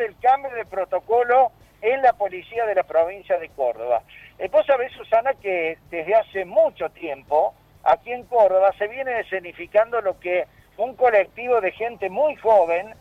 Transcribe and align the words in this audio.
del 0.00 0.18
cambio 0.18 0.50
de 0.52 0.64
protocolo 0.64 1.52
en 1.82 2.02
la 2.02 2.12
policía 2.14 2.66
de 2.66 2.74
la 2.74 2.82
provincia 2.82 3.38
de 3.38 3.48
Córdoba. 3.50 4.02
Eh, 4.38 4.48
vos 4.48 4.66
sabés, 4.66 4.92
Susana, 4.92 5.34
que 5.34 5.78
desde 5.90 6.14
hace 6.14 6.44
mucho 6.44 6.88
tiempo 6.90 7.54
aquí 7.84 8.12
en 8.12 8.24
Córdoba 8.24 8.72
se 8.78 8.88
viene 8.88 9.20
escenificando 9.20 10.00
lo 10.00 10.18
que 10.18 10.46
un 10.76 10.96
colectivo 10.96 11.60
de 11.60 11.72
gente 11.72 12.08
muy 12.08 12.36
joven, 12.36 12.94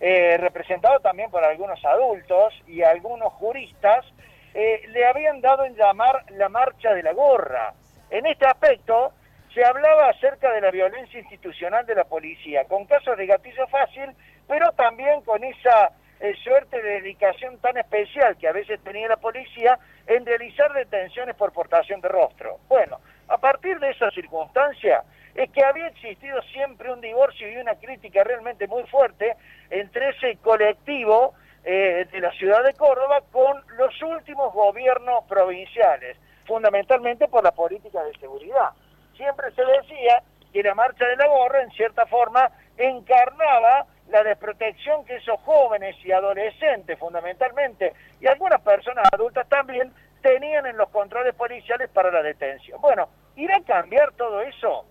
eh, 0.00 0.36
representado 0.38 1.00
también 1.00 1.30
por 1.30 1.42
algunos 1.42 1.82
adultos 1.84 2.54
y 2.66 2.82
algunos 2.82 3.32
juristas, 3.34 4.04
eh, 4.54 4.82
le 4.88 5.06
habían 5.06 5.40
dado 5.40 5.64
en 5.64 5.74
llamar 5.74 6.24
la 6.32 6.48
marcha 6.48 6.92
de 6.92 7.02
la 7.02 7.12
gorra. 7.12 7.72
En 8.10 8.26
este 8.26 8.46
aspecto 8.46 9.12
se 9.54 9.64
hablaba 9.64 10.10
acerca 10.10 10.52
de 10.52 10.60
la 10.60 10.70
violencia 10.70 11.20
institucional 11.20 11.86
de 11.86 11.94
la 11.94 12.04
policía, 12.04 12.64
con 12.64 12.84
casos 12.84 13.16
de 13.16 13.26
gatillo 13.26 13.66
fácil, 13.68 14.14
pero 14.46 14.72
también 14.72 15.22
con 15.22 15.42
esa 15.44 15.92
suerte 16.44 16.80
de 16.80 17.00
dedicación 17.00 17.58
tan 17.58 17.76
especial 17.76 18.36
que 18.36 18.46
a 18.46 18.52
veces 18.52 18.80
tenía 18.84 19.08
la 19.08 19.16
policía 19.16 19.78
en 20.06 20.24
realizar 20.24 20.72
detenciones 20.72 21.34
por 21.34 21.52
portación 21.52 22.00
de 22.00 22.08
rostro. 22.08 22.58
Bueno, 22.68 23.00
a 23.28 23.38
partir 23.38 23.78
de 23.80 23.90
esa 23.90 24.10
circunstancia 24.10 25.02
es 25.34 25.50
que 25.50 25.64
había 25.64 25.88
existido 25.88 26.40
siempre 26.52 26.92
un 26.92 27.00
divorcio 27.00 27.50
y 27.50 27.56
una 27.56 27.74
crítica 27.74 28.22
realmente 28.22 28.66
muy 28.68 28.84
fuerte 28.84 29.34
entre 29.70 30.10
ese 30.10 30.36
colectivo 30.36 31.34
eh, 31.64 32.06
de 32.10 32.20
la 32.20 32.30
ciudad 32.32 32.62
de 32.64 32.74
Córdoba 32.74 33.20
con 33.30 33.62
los 33.78 34.02
últimos 34.02 34.52
gobiernos 34.52 35.24
provinciales, 35.24 36.16
fundamentalmente 36.46 37.28
por 37.28 37.42
la 37.42 37.52
política 37.52 38.02
de 38.04 38.12
seguridad. 38.18 38.70
Siempre 39.16 39.50
se 39.52 39.64
decía 39.64 40.22
que 40.52 40.62
la 40.62 40.74
marcha 40.74 41.06
de 41.06 41.16
la 41.16 41.26
gorra, 41.26 41.62
en 41.62 41.70
cierta 41.70 42.04
forma, 42.06 42.50
encarnaba 42.76 43.86
la 44.12 44.22
desprotección 44.22 45.06
que 45.06 45.16
esos 45.16 45.40
jóvenes 45.40 45.96
y 46.04 46.12
adolescentes, 46.12 46.98
fundamentalmente, 46.98 47.94
y 48.20 48.26
algunas 48.26 48.60
personas 48.60 49.06
adultas 49.10 49.48
también, 49.48 49.90
tenían 50.20 50.66
en 50.66 50.76
los 50.76 50.90
controles 50.90 51.34
policiales 51.34 51.88
para 51.88 52.10
la 52.10 52.22
detención. 52.22 52.78
Bueno, 52.80 53.08
¿irá 53.36 53.56
a 53.56 53.62
cambiar 53.62 54.12
todo 54.12 54.42
eso? 54.42 54.84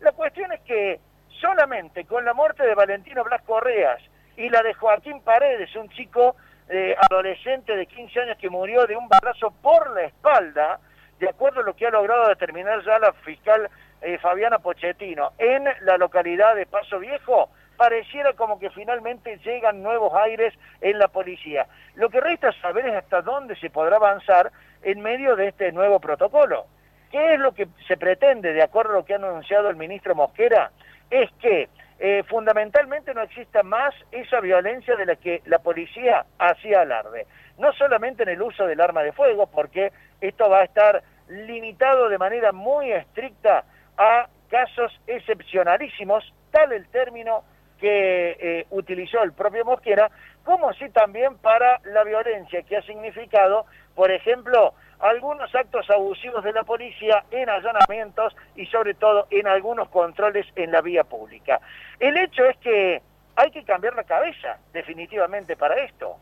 La 0.00 0.12
cuestión 0.12 0.52
es 0.52 0.60
que 0.60 1.00
solamente 1.40 2.04
con 2.04 2.24
la 2.26 2.34
muerte 2.34 2.64
de 2.64 2.74
Valentino 2.74 3.24
Blas 3.24 3.42
Correas 3.42 4.00
y 4.36 4.50
la 4.50 4.62
de 4.62 4.74
Joaquín 4.74 5.22
Paredes, 5.22 5.74
un 5.74 5.88
chico 5.88 6.36
eh, 6.68 6.94
adolescente 7.10 7.74
de 7.74 7.86
15 7.86 8.20
años 8.20 8.38
que 8.38 8.50
murió 8.50 8.86
de 8.86 8.94
un 8.94 9.08
balazo 9.08 9.52
por 9.62 9.90
la 9.94 10.02
espalda, 10.02 10.80
de 11.18 11.30
acuerdo 11.30 11.60
a 11.60 11.64
lo 11.64 11.74
que 11.74 11.86
ha 11.86 11.90
logrado 11.90 12.28
determinar 12.28 12.84
ya 12.84 12.98
la 12.98 13.14
fiscal 13.14 13.70
eh, 14.02 14.18
Fabiana 14.18 14.58
Pochettino, 14.58 15.32
en 15.38 15.64
la 15.80 15.96
localidad 15.96 16.54
de 16.54 16.66
Paso 16.66 16.98
Viejo, 16.98 17.48
pareciera 17.76 18.32
como 18.32 18.58
que 18.58 18.70
finalmente 18.70 19.38
llegan 19.44 19.82
nuevos 19.82 20.12
aires 20.14 20.54
en 20.80 20.98
la 20.98 21.08
policía. 21.08 21.66
Lo 21.94 22.08
que 22.10 22.20
resta 22.20 22.52
saber 22.60 22.86
es 22.86 22.94
hasta 22.94 23.22
dónde 23.22 23.56
se 23.56 23.70
podrá 23.70 23.96
avanzar 23.96 24.50
en 24.82 25.00
medio 25.00 25.36
de 25.36 25.48
este 25.48 25.72
nuevo 25.72 26.00
protocolo. 26.00 26.66
¿Qué 27.10 27.34
es 27.34 27.40
lo 27.40 27.52
que 27.52 27.68
se 27.86 27.96
pretende, 27.96 28.52
de 28.52 28.62
acuerdo 28.62 28.92
a 28.92 28.96
lo 28.96 29.04
que 29.04 29.14
ha 29.14 29.16
anunciado 29.16 29.68
el 29.68 29.76
ministro 29.76 30.14
Mosquera? 30.14 30.70
Es 31.10 31.30
que 31.40 31.68
eh, 31.98 32.24
fundamentalmente 32.28 33.14
no 33.14 33.22
exista 33.22 33.62
más 33.62 33.94
esa 34.10 34.40
violencia 34.40 34.96
de 34.96 35.06
la 35.06 35.16
que 35.16 35.42
la 35.46 35.58
policía 35.60 36.26
hacía 36.38 36.82
alarde. 36.82 37.26
No 37.58 37.72
solamente 37.72 38.24
en 38.24 38.28
el 38.30 38.42
uso 38.42 38.66
del 38.66 38.80
arma 38.80 39.02
de 39.02 39.12
fuego, 39.12 39.46
porque 39.46 39.92
esto 40.20 40.50
va 40.50 40.60
a 40.60 40.64
estar 40.64 41.02
limitado 41.28 42.08
de 42.08 42.18
manera 42.18 42.52
muy 42.52 42.92
estricta 42.92 43.64
a 43.96 44.28
casos 44.50 44.92
excepcionalísimos, 45.06 46.32
tal 46.50 46.72
el 46.72 46.86
término 46.88 47.44
que 47.78 48.36
eh, 48.38 48.66
utilizó 48.70 49.22
el 49.22 49.32
propio 49.32 49.64
Mosquera, 49.64 50.10
como 50.44 50.68
así 50.68 50.88
también 50.90 51.36
para 51.38 51.80
la 51.84 52.04
violencia 52.04 52.62
que 52.62 52.76
ha 52.76 52.82
significado, 52.82 53.66
por 53.94 54.10
ejemplo, 54.10 54.74
algunos 55.00 55.54
actos 55.54 55.88
abusivos 55.90 56.42
de 56.44 56.52
la 56.52 56.62
policía 56.62 57.24
en 57.30 57.48
allanamientos 57.48 58.34
y 58.54 58.66
sobre 58.66 58.94
todo 58.94 59.26
en 59.30 59.46
algunos 59.46 59.88
controles 59.88 60.46
en 60.56 60.72
la 60.72 60.80
vía 60.80 61.04
pública. 61.04 61.60
El 61.98 62.16
hecho 62.16 62.44
es 62.44 62.56
que 62.58 63.02
hay 63.36 63.50
que 63.50 63.64
cambiar 63.64 63.94
la 63.94 64.04
cabeza 64.04 64.58
definitivamente 64.72 65.56
para 65.56 65.76
esto. 65.84 66.16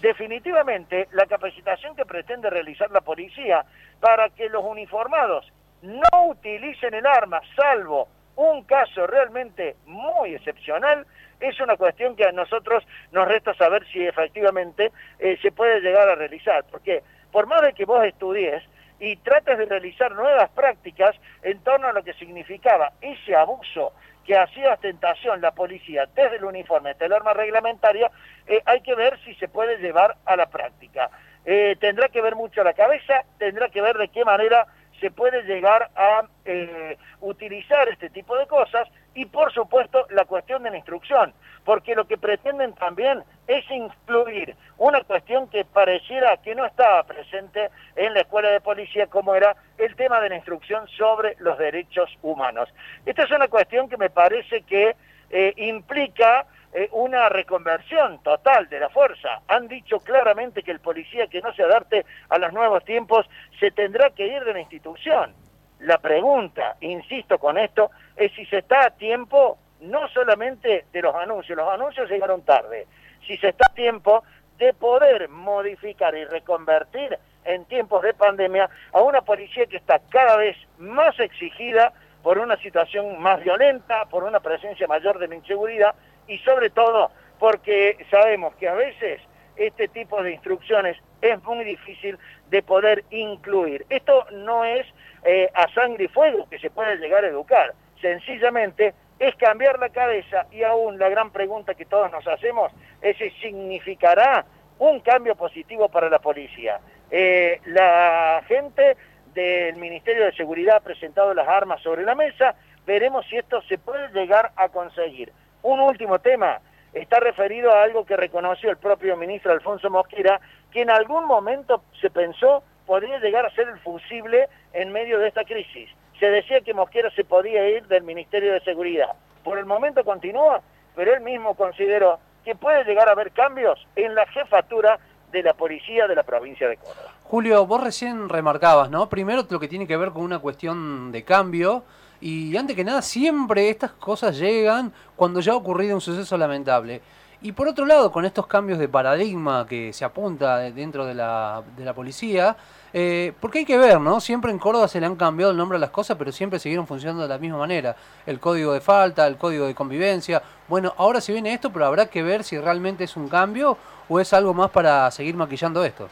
Definitivamente 0.00 1.08
la 1.12 1.26
capacitación 1.26 1.94
que 1.94 2.04
pretende 2.04 2.50
realizar 2.50 2.90
la 2.90 3.00
policía 3.00 3.64
para 4.00 4.30
que 4.30 4.48
los 4.48 4.64
uniformados 4.64 5.52
no 5.82 6.28
utilicen 6.28 6.94
el 6.94 7.06
arma, 7.06 7.40
salvo 7.54 8.08
un 8.36 8.64
caso 8.64 9.06
realmente 9.06 9.76
muy 9.86 10.34
excepcional, 10.34 11.06
es 11.40 11.60
una 11.60 11.76
cuestión 11.76 12.16
que 12.16 12.24
a 12.24 12.32
nosotros 12.32 12.84
nos 13.12 13.28
resta 13.28 13.54
saber 13.54 13.86
si 13.92 14.04
efectivamente 14.04 14.92
eh, 15.18 15.36
se 15.42 15.52
puede 15.52 15.80
llegar 15.80 16.08
a 16.08 16.14
realizar. 16.14 16.64
Porque 16.70 17.02
por 17.30 17.46
más 17.46 17.62
de 17.62 17.72
que 17.72 17.84
vos 17.84 18.04
estudies 18.04 18.62
y 18.98 19.16
trates 19.16 19.58
de 19.58 19.66
realizar 19.66 20.12
nuevas 20.12 20.50
prácticas 20.50 21.16
en 21.42 21.58
torno 21.60 21.88
a 21.88 21.92
lo 21.92 22.02
que 22.02 22.14
significaba 22.14 22.92
ese 23.00 23.34
abuso 23.34 23.92
que 24.24 24.36
hacía 24.36 24.72
ostentación 24.72 25.40
la 25.40 25.52
policía 25.52 26.08
desde 26.14 26.36
el 26.36 26.44
uniforme 26.44 26.90
hasta 26.90 27.04
el 27.04 27.12
arma 27.12 27.34
reglamentaria, 27.34 28.10
eh, 28.46 28.62
hay 28.64 28.80
que 28.80 28.94
ver 28.94 29.18
si 29.24 29.34
se 29.34 29.48
puede 29.48 29.76
llevar 29.78 30.16
a 30.24 30.36
la 30.36 30.46
práctica. 30.46 31.10
Eh, 31.44 31.76
tendrá 31.78 32.08
que 32.08 32.22
ver 32.22 32.34
mucho 32.34 32.64
la 32.64 32.72
cabeza, 32.72 33.22
tendrá 33.38 33.68
que 33.68 33.82
ver 33.82 33.98
de 33.98 34.08
qué 34.08 34.24
manera 34.24 34.66
se 35.00 35.10
puede 35.10 35.42
llegar 35.42 35.90
a 35.96 36.24
eh, 36.44 36.96
utilizar 37.20 37.88
este 37.88 38.10
tipo 38.10 38.36
de 38.36 38.46
cosas 38.46 38.88
y 39.14 39.26
por 39.26 39.52
supuesto 39.52 40.06
la 40.10 40.24
cuestión 40.24 40.62
de 40.62 40.70
la 40.70 40.76
instrucción, 40.76 41.32
porque 41.64 41.94
lo 41.94 42.06
que 42.06 42.18
pretenden 42.18 42.74
también 42.74 43.22
es 43.46 43.64
incluir 43.70 44.56
una 44.78 45.02
cuestión 45.02 45.48
que 45.48 45.64
pareciera 45.64 46.36
que 46.38 46.54
no 46.54 46.66
estaba 46.66 47.02
presente 47.04 47.70
en 47.96 48.14
la 48.14 48.20
escuela 48.20 48.50
de 48.50 48.60
policía 48.60 49.06
como 49.06 49.34
era 49.34 49.56
el 49.78 49.94
tema 49.96 50.20
de 50.20 50.30
la 50.30 50.36
instrucción 50.36 50.86
sobre 50.88 51.36
los 51.38 51.58
derechos 51.58 52.10
humanos. 52.22 52.68
Esta 53.06 53.22
es 53.22 53.30
una 53.30 53.48
cuestión 53.48 53.88
que 53.88 53.96
me 53.96 54.10
parece 54.10 54.62
que 54.62 54.96
eh, 55.30 55.52
implica 55.56 56.46
eh, 56.76 56.88
una 56.90 57.28
reconversión 57.28 58.20
total 58.24 58.68
de 58.68 58.80
la 58.80 58.88
fuerza. 58.88 59.42
Han 59.46 59.68
dicho 59.68 60.00
claramente 60.00 60.64
que 60.64 60.72
el 60.72 60.80
policía 60.80 61.28
que 61.28 61.40
no 61.40 61.54
se 61.54 61.62
adapte 61.62 62.04
a 62.28 62.36
los 62.38 62.52
nuevos 62.52 62.84
tiempos 62.84 63.30
se 63.60 63.70
tendrá 63.70 64.10
que 64.10 64.26
ir 64.26 64.42
de 64.42 64.54
la 64.54 64.58
institución. 64.58 65.32
La 65.78 65.98
pregunta, 65.98 66.76
insisto 66.80 67.38
con 67.38 67.58
esto, 67.58 67.92
es 68.16 68.32
si 68.32 68.44
se 68.46 68.58
está 68.58 68.86
a 68.86 68.90
tiempo 68.90 69.56
no 69.82 70.08
solamente 70.08 70.86
de 70.92 71.02
los 71.02 71.14
anuncios, 71.14 71.56
los 71.56 71.68
anuncios 71.68 72.10
llegaron 72.10 72.42
tarde, 72.42 72.88
si 73.24 73.36
se 73.36 73.50
está 73.50 73.68
a 73.70 73.74
tiempo 73.74 74.24
de 74.58 74.72
poder 74.72 75.28
modificar 75.28 76.16
y 76.16 76.24
reconvertir 76.24 77.16
en 77.44 77.66
tiempos 77.66 78.02
de 78.02 78.14
pandemia 78.14 78.68
a 78.92 79.00
una 79.00 79.20
policía 79.20 79.66
que 79.66 79.76
está 79.76 80.00
cada 80.10 80.38
vez 80.38 80.56
más 80.78 81.20
exigida 81.20 81.92
por 82.24 82.38
una 82.38 82.56
situación 82.56 83.20
más 83.20 83.44
violenta, 83.44 84.06
por 84.06 84.24
una 84.24 84.40
presencia 84.40 84.88
mayor 84.88 85.20
de 85.20 85.28
la 85.28 85.36
inseguridad 85.36 85.94
y 86.26 86.38
sobre 86.38 86.70
todo 86.70 87.10
porque 87.38 88.04
sabemos 88.10 88.54
que 88.56 88.68
a 88.68 88.74
veces 88.74 89.20
este 89.56 89.88
tipo 89.88 90.22
de 90.22 90.32
instrucciones 90.32 90.96
es 91.20 91.42
muy 91.44 91.64
difícil 91.64 92.18
de 92.50 92.62
poder 92.62 93.04
incluir. 93.10 93.86
Esto 93.88 94.26
no 94.32 94.64
es 94.64 94.86
eh, 95.24 95.50
a 95.54 95.68
sangre 95.72 96.04
y 96.04 96.08
fuego 96.08 96.48
que 96.48 96.58
se 96.58 96.70
puede 96.70 96.96
llegar 96.96 97.24
a 97.24 97.28
educar, 97.28 97.74
sencillamente 98.00 98.94
es 99.18 99.34
cambiar 99.36 99.78
la 99.78 99.90
cabeza 99.90 100.46
y 100.50 100.62
aún 100.62 100.98
la 100.98 101.08
gran 101.08 101.30
pregunta 101.30 101.74
que 101.74 101.84
todos 101.84 102.10
nos 102.10 102.26
hacemos 102.26 102.72
es 103.00 103.16
si 103.16 103.30
significará 103.40 104.44
un 104.78 105.00
cambio 105.00 105.36
positivo 105.36 105.88
para 105.88 106.10
la 106.10 106.18
policía. 106.18 106.80
Eh, 107.10 107.60
la 107.66 108.42
gente 108.48 108.96
del 109.34 109.76
Ministerio 109.76 110.24
de 110.24 110.32
Seguridad 110.32 110.76
ha 110.76 110.80
presentado 110.80 111.32
las 111.32 111.48
armas 111.48 111.80
sobre 111.82 112.04
la 112.04 112.14
mesa, 112.14 112.54
veremos 112.86 113.24
si 113.26 113.36
esto 113.36 113.62
se 113.62 113.78
puede 113.78 114.08
llegar 114.12 114.52
a 114.56 114.68
conseguir. 114.68 115.32
Un 115.64 115.80
último 115.80 116.18
tema 116.18 116.60
está 116.92 117.20
referido 117.20 117.72
a 117.72 117.84
algo 117.84 118.04
que 118.04 118.18
reconoció 118.18 118.70
el 118.70 118.76
propio 118.76 119.16
ministro 119.16 119.50
Alfonso 119.50 119.88
Mosquera, 119.88 120.38
que 120.70 120.82
en 120.82 120.90
algún 120.90 121.24
momento 121.24 121.82
se 122.02 122.10
pensó 122.10 122.62
podría 122.84 123.18
llegar 123.18 123.46
a 123.46 123.54
ser 123.54 123.68
el 123.68 123.78
fusible 123.78 124.50
en 124.74 124.92
medio 124.92 125.18
de 125.18 125.28
esta 125.28 125.42
crisis. 125.44 125.88
Se 126.20 126.26
decía 126.26 126.60
que 126.60 126.74
Mosquera 126.74 127.10
se 127.12 127.24
podía 127.24 127.66
ir 127.66 127.86
del 127.86 128.02
Ministerio 128.02 128.52
de 128.52 128.60
Seguridad. 128.60 129.08
Por 129.42 129.56
el 129.56 129.64
momento 129.64 130.04
continúa, 130.04 130.60
pero 130.94 131.14
él 131.14 131.22
mismo 131.22 131.54
consideró 131.54 132.18
que 132.44 132.54
puede 132.54 132.84
llegar 132.84 133.08
a 133.08 133.12
haber 133.12 133.32
cambios 133.32 133.78
en 133.96 134.14
la 134.14 134.26
jefatura 134.26 134.98
de 135.32 135.42
la 135.42 135.54
policía 135.54 136.06
de 136.06 136.14
la 136.14 136.24
provincia 136.24 136.68
de 136.68 136.76
Córdoba. 136.76 137.10
Julio, 137.22 137.64
vos 137.64 137.82
recién 137.82 138.28
remarcabas, 138.28 138.90
¿no? 138.90 139.08
Primero 139.08 139.44
lo 139.48 139.58
que 139.58 139.68
tiene 139.68 139.86
que 139.86 139.96
ver 139.96 140.10
con 140.10 140.24
una 140.24 140.40
cuestión 140.40 141.10
de 141.10 141.24
cambio 141.24 141.84
y 142.24 142.56
antes 142.56 142.74
que 142.74 142.84
nada, 142.84 143.02
siempre 143.02 143.68
estas 143.68 143.90
cosas 143.90 144.38
llegan 144.38 144.90
cuando 145.14 145.40
ya 145.40 145.52
ha 145.52 145.56
ocurrido 145.56 145.94
un 145.94 146.00
suceso 146.00 146.38
lamentable. 146.38 147.02
Y 147.42 147.52
por 147.52 147.68
otro 147.68 147.84
lado, 147.84 148.10
con 148.10 148.24
estos 148.24 148.46
cambios 148.46 148.78
de 148.78 148.88
paradigma 148.88 149.66
que 149.68 149.92
se 149.92 150.06
apunta 150.06 150.56
dentro 150.70 151.04
de 151.04 151.12
la, 151.12 151.62
de 151.76 151.84
la 151.84 151.92
policía, 151.92 152.56
eh, 152.94 153.34
porque 153.38 153.58
hay 153.58 153.64
que 153.66 153.76
ver, 153.76 154.00
¿no? 154.00 154.20
Siempre 154.20 154.50
en 154.50 154.58
Córdoba 154.58 154.88
se 154.88 155.00
le 155.00 155.04
han 155.04 155.16
cambiado 155.16 155.52
el 155.52 155.58
nombre 155.58 155.76
a 155.76 155.78
las 155.78 155.90
cosas, 155.90 156.16
pero 156.16 156.32
siempre 156.32 156.58
siguieron 156.58 156.86
funcionando 156.86 157.24
de 157.24 157.28
la 157.28 157.36
misma 157.36 157.58
manera. 157.58 157.94
El 158.24 158.40
código 158.40 158.72
de 158.72 158.80
falta, 158.80 159.26
el 159.26 159.36
código 159.36 159.66
de 159.66 159.74
convivencia. 159.74 160.40
Bueno, 160.66 160.94
ahora 160.96 161.20
se 161.20 161.30
viene 161.34 161.52
esto, 161.52 161.70
pero 161.70 161.84
habrá 161.84 162.06
que 162.06 162.22
ver 162.22 162.42
si 162.42 162.58
realmente 162.58 163.04
es 163.04 163.18
un 163.18 163.28
cambio 163.28 163.76
o 164.08 164.18
es 164.18 164.32
algo 164.32 164.54
más 164.54 164.70
para 164.70 165.10
seguir 165.10 165.36
maquillando 165.36 165.84
esto? 165.84 166.08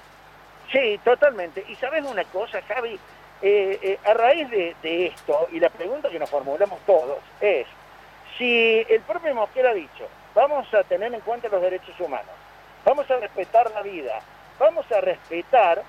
Sí, 0.70 1.00
totalmente. 1.02 1.64
Y 1.68 1.74
sabes 1.76 2.04
una 2.04 2.24
cosa, 2.24 2.60
Javi, 2.68 2.98
eh, 3.42 3.78
eh, 3.82 3.98
a 4.04 4.14
raíz 4.14 4.48
de, 4.50 5.06
esto, 5.06 5.48
y 5.50 5.58
la 5.58 5.68
pregunta 5.68 6.08
que 6.08 6.18
nos 6.18 6.30
formulamos 6.30 6.78
todos 6.86 7.18
es, 7.40 7.66
si 8.38 8.86
el 8.88 9.00
propio 9.00 9.34
Mosquera 9.34 9.70
ha 9.70 9.74
dicho, 9.74 10.06
vamos 10.32 10.72
a 10.72 10.84
tener 10.84 11.12
en 11.12 11.20
cuenta 11.22 11.48
los 11.48 11.60
derechos 11.60 11.98
humanos, 11.98 12.30
vamos 12.84 13.10
a 13.10 13.16
respetar 13.16 13.68
la 13.72 13.82
vida, 13.82 14.20
vamos 14.60 14.90
a 14.92 15.00
respetar 15.00 15.82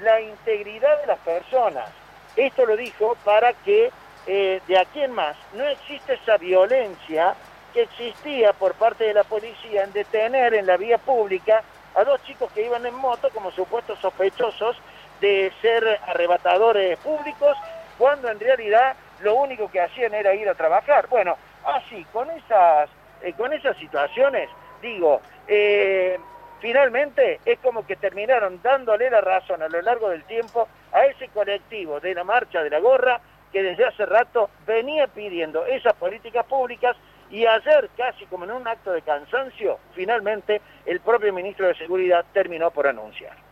la 0.00 0.20
integridad 0.20 1.00
de 1.00 1.08
las 1.08 1.18
personas. 1.18 1.90
Esto 2.36 2.64
lo 2.64 2.76
dijo 2.76 3.16
para 3.24 3.52
que 3.54 3.90
eh, 4.28 4.60
de 4.68 4.78
aquí 4.78 5.02
en 5.02 5.10
más 5.10 5.36
no 5.54 5.66
existe 5.66 6.14
esa 6.14 6.36
violencia 6.36 7.34
que 7.74 7.82
existía 7.82 8.52
por 8.52 8.74
parte 8.74 9.04
de 9.04 9.14
la 9.14 9.24
policía 9.24 9.82
en 9.82 9.92
detener 9.92 10.54
en 10.54 10.66
la 10.66 10.76
vía 10.76 10.98
pública 10.98 11.62
a 11.96 12.04
dos 12.04 12.22
chicos 12.22 12.52
que 12.52 12.64
iban 12.64 12.86
en 12.86 12.94
moto 12.94 13.30
como 13.30 13.50
supuestos 13.50 13.98
sospechosos 13.98 14.76
de 15.20 15.52
ser 15.60 16.00
arrebatadores 16.06 16.98
públicos, 16.98 17.56
cuando 17.98 18.30
en 18.30 18.40
realidad 18.40 18.96
lo 19.20 19.34
único 19.34 19.70
que 19.70 19.80
hacían 19.80 20.14
era 20.14 20.34
ir 20.34 20.48
a 20.48 20.54
trabajar. 20.54 21.06
Bueno, 21.08 21.36
así, 21.64 22.04
con 22.12 22.30
esas, 22.30 22.88
eh, 23.22 23.32
con 23.34 23.52
esas 23.52 23.76
situaciones, 23.76 24.48
digo, 24.80 25.20
eh, 25.46 26.18
finalmente 26.60 27.40
es 27.44 27.58
como 27.58 27.86
que 27.86 27.96
terminaron 27.96 28.60
dándole 28.62 29.10
la 29.10 29.20
razón 29.20 29.62
a 29.62 29.68
lo 29.68 29.80
largo 29.82 30.08
del 30.08 30.24
tiempo 30.24 30.68
a 30.92 31.04
ese 31.06 31.28
colectivo 31.28 32.00
de 32.00 32.14
la 32.14 32.24
marcha 32.24 32.62
de 32.62 32.70
la 32.70 32.78
gorra 32.78 33.20
que 33.52 33.62
desde 33.62 33.84
hace 33.84 34.06
rato 34.06 34.48
venía 34.66 35.06
pidiendo 35.08 35.66
esas 35.66 35.94
políticas 35.94 36.46
públicas 36.46 36.96
y 37.30 37.46
ayer, 37.46 37.88
casi 37.96 38.26
como 38.26 38.44
en 38.44 38.52
un 38.52 38.66
acto 38.66 38.92
de 38.92 39.02
cansancio, 39.02 39.78
finalmente 39.94 40.60
el 40.84 41.00
propio 41.00 41.32
ministro 41.32 41.68
de 41.68 41.74
Seguridad 41.74 42.24
terminó 42.32 42.70
por 42.70 42.86
anunciar. 42.86 43.49